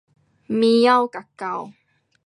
[0.47, 1.71] 猫跟狗